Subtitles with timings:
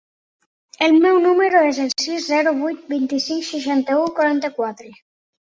[0.85, 4.93] El meu número es el sis, zero, vuit, vint-i-cinc, seixanta-u, quaranta-quatre.